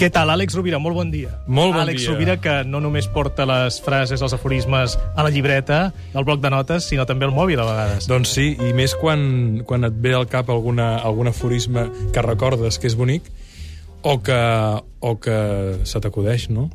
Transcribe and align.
Què 0.00 0.08
tal, 0.08 0.30
Àlex 0.32 0.54
Rovira? 0.56 0.78
Molt 0.80 0.96
bon 0.96 1.10
dia. 1.12 1.28
Molt 1.44 1.74
bon 1.74 1.82
Àlex 1.82 2.00
dia. 2.00 2.12
Rovira, 2.14 2.36
que 2.40 2.52
no 2.64 2.78
només 2.80 3.04
porta 3.12 3.44
les 3.44 3.76
frases, 3.84 4.22
els 4.24 4.32
aforismes 4.32 4.94
a 4.96 5.26
la 5.26 5.28
llibreta, 5.28 5.80
al 6.16 6.24
bloc 6.24 6.40
de 6.40 6.48
notes, 6.54 6.86
sinó 6.88 7.04
també 7.04 7.28
al 7.28 7.34
mòbil, 7.36 7.60
a 7.60 7.66
vegades. 7.68 8.08
Doncs 8.08 8.32
sí, 8.32 8.46
i 8.56 8.72
més 8.72 8.94
quan, 8.96 9.60
quan 9.68 9.84
et 9.84 9.98
ve 10.00 10.14
al 10.16 10.24
cap 10.32 10.48
alguna, 10.48 10.94
algun 11.04 11.28
aforisme 11.28 11.84
que 12.14 12.24
recordes 12.24 12.80
que 12.80 12.88
és 12.88 12.96
bonic 12.96 13.28
o 14.00 14.16
que, 14.24 14.40
o 15.04 15.12
que 15.20 15.36
se 15.84 16.00
t'acudeix, 16.00 16.48
no? 16.48 16.70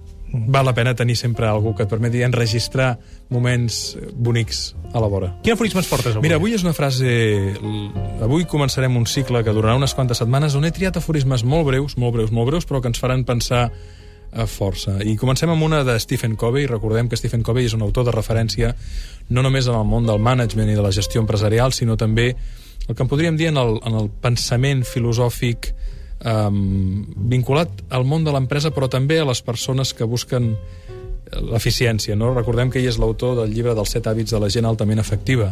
Val 0.52 0.66
la 0.68 0.74
pena 0.76 0.96
tenir 0.96 1.16
sempre 1.20 1.48
algú 1.48 1.76
que 1.76 1.86
et 1.86 1.92
permeti 1.92 2.24
enregistrar 2.26 2.96
moments 3.30 3.98
bonics 4.14 4.76
a 4.94 5.02
la 5.02 5.10
vora. 5.12 5.32
Quin 5.44 5.56
aforisme 5.56 5.82
ens 5.82 5.90
portes 5.90 6.14
avui? 6.14 6.28
Mira, 6.28 6.40
avui 6.40 6.56
és 6.58 6.66
una 6.66 6.76
frase... 6.78 7.10
Avui 8.26 8.48
començarem 8.50 8.96
un 8.98 9.08
cicle 9.10 9.44
que 9.44 9.54
durarà 9.56 9.76
unes 9.80 9.96
quantes 9.98 10.22
setmanes 10.22 10.56
on 10.56 10.66
he 10.68 10.74
triat 10.76 10.98
aforismes 11.00 11.46
molt 11.48 11.68
breus, 11.70 11.98
molt 12.02 12.16
breus, 12.18 12.34
molt 12.36 12.52
breus, 12.52 12.68
però 12.68 12.82
que 12.82 12.92
ens 12.92 13.02
faran 13.02 13.26
pensar 13.28 13.70
a 14.36 14.46
força. 14.50 14.98
I 15.04 15.16
comencem 15.16 15.50
amb 15.50 15.64
una 15.64 15.84
de 15.88 15.96
Stephen 16.00 16.36
Covey. 16.36 16.68
Recordem 16.68 17.10
que 17.10 17.18
Stephen 17.18 17.44
Covey 17.44 17.70
és 17.70 17.76
un 17.78 17.86
autor 17.86 18.08
de 18.10 18.14
referència 18.16 18.74
no 19.30 19.44
només 19.46 19.70
en 19.72 19.78
el 19.80 19.88
món 19.88 20.06
del 20.08 20.20
management 20.20 20.72
i 20.72 20.78
de 20.78 20.84
la 20.84 20.94
gestió 20.96 21.24
empresarial, 21.24 21.74
sinó 21.74 21.96
també 21.98 22.34
el 22.86 22.94
que 22.94 23.02
en 23.02 23.10
podríem 23.10 23.38
dir 23.38 23.50
en 23.50 23.58
el, 23.58 23.80
en 23.88 23.96
el 24.02 24.10
pensament 24.22 24.84
filosòfic 24.86 25.72
um, 26.24 27.06
vinculat 27.32 27.86
al 27.90 28.06
món 28.08 28.24
de 28.24 28.34
l'empresa, 28.36 28.72
però 28.72 28.90
també 28.92 29.20
a 29.20 29.28
les 29.28 29.42
persones 29.42 29.94
que 29.94 30.08
busquen 30.08 30.54
l'eficiència. 31.42 32.16
No? 32.16 32.34
Recordem 32.36 32.70
que 32.72 32.80
ell 32.80 32.90
és 32.90 33.00
l'autor 33.02 33.36
del 33.40 33.54
llibre 33.54 33.76
dels 33.78 33.92
set 33.96 34.08
hàbits 34.08 34.36
de 34.36 34.40
la 34.42 34.50
gent 34.54 34.68
altament 34.70 35.02
efectiva 35.02 35.52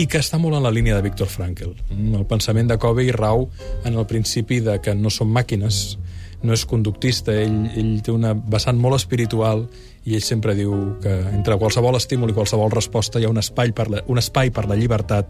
i 0.00 0.06
que 0.08 0.20
està 0.22 0.40
molt 0.40 0.56
en 0.56 0.64
la 0.64 0.72
línia 0.72 0.96
de 0.96 1.04
Viktor 1.04 1.28
Frankl. 1.28 1.74
Mm, 1.90 2.16
El 2.22 2.26
pensament 2.26 2.70
de 2.70 2.78
Covey 2.80 3.12
rau 3.12 3.48
en 3.84 3.94
el 3.94 4.06
principi 4.06 4.60
de 4.60 4.78
que 4.80 4.94
no 4.94 5.10
som 5.10 5.30
màquines, 5.32 5.98
no 6.42 6.52
és 6.56 6.64
conductista, 6.66 7.34
ell, 7.38 7.68
ell 7.76 8.00
té 8.02 8.10
una 8.10 8.32
vessant 8.34 8.78
molt 8.80 8.98
espiritual 8.98 9.66
i 10.04 10.16
ell 10.16 10.24
sempre 10.26 10.56
diu 10.58 10.72
que 11.02 11.12
entre 11.30 11.58
qualsevol 11.60 11.96
estímul 11.96 12.32
i 12.32 12.34
qualsevol 12.34 12.72
resposta 12.72 13.20
hi 13.20 13.28
ha 13.28 13.30
un 13.30 13.38
espai 13.38 13.70
per 13.76 13.88
la, 13.90 14.02
un 14.10 14.18
espai 14.18 14.50
per 14.50 14.66
la 14.66 14.78
llibertat 14.78 15.28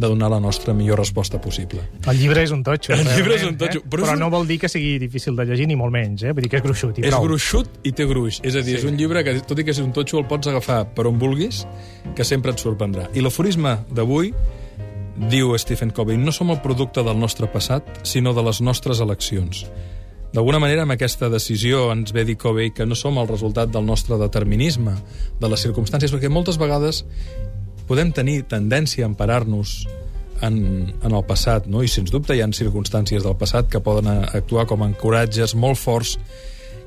de 0.00 0.08
donar 0.08 0.30
la 0.32 0.40
nostra 0.40 0.72
millor 0.72 0.96
resposta 0.98 1.38
possible. 1.40 1.82
El 2.08 2.16
llibre 2.18 2.42
és 2.42 2.50
un 2.56 2.62
totxo. 2.64 2.94
El 2.96 3.04
llibre 3.04 3.34
és 3.36 3.44
un 3.44 3.58
totxo, 3.60 3.78
Eh? 3.78 3.82
però 3.84 4.00
Però, 4.00 4.06
és 4.08 4.12
un- 4.14 4.20
no 4.24 4.30
vol 4.32 4.46
dir 4.48 4.56
que 4.62 4.68
sigui 4.72 4.98
difícil 4.98 5.36
de 5.36 5.44
llegir, 5.44 5.66
ni 5.68 5.76
molt 5.76 5.92
menys, 5.92 6.22
eh? 6.24 6.32
Vull 6.32 6.42
dir 6.46 6.48
que 6.48 6.56
és 6.56 6.62
gruixut 6.64 6.98
i 6.98 7.02
És 7.04 7.10
prou. 7.12 7.26
gruixut 7.28 7.68
i 7.84 7.92
té 7.92 8.06
gruix. 8.08 8.40
És 8.42 8.56
a 8.56 8.62
dir, 8.62 8.78
sí. 8.78 8.80
és 8.80 8.84
un 8.90 8.96
llibre 8.96 9.22
que, 9.22 9.34
tot 9.44 9.58
i 9.60 9.64
que 9.64 9.70
és 9.76 9.78
un 9.78 9.92
totxo, 9.92 10.18
el 10.18 10.24
pots 10.26 10.48
agafar 10.48 10.94
per 10.94 11.06
on 11.06 11.18
vulguis, 11.18 11.66
que 12.16 12.24
sempre 12.24 12.52
et 12.52 12.58
sorprendrà. 12.58 13.10
I 13.14 13.20
l'aforisme 13.20 13.76
d'avui 13.92 14.32
diu 15.28 15.52
Stephen 15.58 15.90
Covey, 15.90 16.16
no 16.16 16.32
som 16.32 16.50
el 16.50 16.62
producte 16.62 17.02
del 17.04 17.18
nostre 17.20 17.46
passat, 17.52 17.84
sinó 18.02 18.32
de 18.32 18.42
les 18.42 18.60
nostres 18.62 19.00
eleccions. 19.00 19.66
D'alguna 20.32 20.60
manera, 20.62 20.82
amb 20.86 20.92
aquesta 20.94 21.28
decisió 21.28 21.90
ens 21.92 22.12
ve 22.14 22.24
dir 22.24 22.36
Covey 22.38 22.70
que 22.70 22.86
no 22.86 22.94
som 22.94 23.18
el 23.18 23.26
resultat 23.28 23.68
del 23.74 23.84
nostre 23.84 24.16
determinisme, 24.16 24.94
de 25.40 25.48
les 25.50 25.60
circumstàncies, 25.66 26.12
perquè 26.14 26.30
moltes 26.30 26.56
vegades 26.56 27.04
podem 27.90 28.12
tenir 28.14 28.44
tendència 28.46 29.02
a 29.02 29.10
emparar-nos 29.10 29.82
en, 30.46 30.56
en 31.02 31.10
el 31.12 31.24
passat, 31.26 31.66
no? 31.66 31.82
i 31.82 31.90
sens 31.90 32.12
dubte 32.14 32.36
hi 32.36 32.42
ha 32.44 32.48
circumstàncies 32.54 33.26
del 33.26 33.36
passat 33.36 33.68
que 33.72 33.82
poden 33.82 34.08
actuar 34.22 34.66
com 34.70 34.84
a 34.84 34.88
ancoratges 34.88 35.56
molt 35.58 35.80
forts 35.80 36.16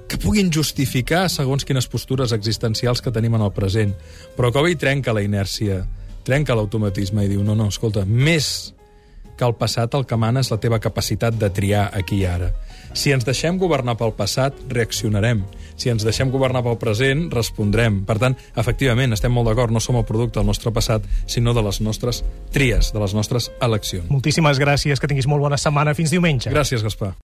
que 0.08 0.20
puguin 0.20 0.52
justificar 0.52 1.26
segons 1.32 1.66
quines 1.66 1.88
postures 1.90 2.34
existencials 2.36 3.02
que 3.02 3.12
tenim 3.12 3.36
en 3.38 3.44
el 3.46 3.52
present. 3.56 3.94
Però 4.38 4.52
Covey 4.54 4.76
trenca 4.80 5.14
la 5.16 5.24
inèrcia, 5.24 5.82
trenca 6.28 6.56
l'automatisme 6.56 7.24
i 7.24 7.32
diu, 7.32 7.44
no, 7.44 7.56
no, 7.56 7.70
escolta, 7.72 8.04
més 8.06 8.74
que 9.38 9.48
el 9.48 9.56
passat 9.58 9.96
el 9.98 10.06
que 10.06 10.20
mana 10.20 10.44
és 10.44 10.52
la 10.52 10.60
teva 10.62 10.80
capacitat 10.84 11.38
de 11.40 11.50
triar 11.50 11.88
aquí 11.98 12.22
i 12.22 12.28
ara. 12.30 12.52
Si 12.94 13.12
ens 13.12 13.26
deixem 13.26 13.58
governar 13.58 13.98
pel 13.98 14.14
passat, 14.14 14.58
reaccionarem. 14.70 15.42
Si 15.76 15.90
ens 15.90 16.06
deixem 16.06 16.30
governar 16.32 16.62
pel 16.64 16.78
present, 16.78 17.26
respondrem. 17.34 18.04
Per 18.06 18.20
tant, 18.22 18.38
efectivament, 18.56 19.16
estem 19.18 19.34
molt 19.34 19.50
d'acord, 19.50 19.74
no 19.74 19.82
som 19.84 19.98
el 20.00 20.06
producte 20.08 20.40
del 20.40 20.48
nostre 20.48 20.72
passat, 20.72 21.04
sinó 21.26 21.56
de 21.58 21.66
les 21.66 21.82
nostres 21.82 22.22
tries, 22.54 22.94
de 22.94 23.02
les 23.02 23.18
nostres 23.18 23.50
eleccions. 23.60 24.08
Moltíssimes 24.14 24.62
gràcies, 24.62 25.02
que 25.02 25.10
tinguis 25.10 25.28
molt 25.28 25.42
bona 25.42 25.60
setmana. 25.60 25.98
Fins 25.98 26.14
diumenge. 26.14 26.54
Gràcies, 26.54 26.86
Gaspar. 26.86 27.12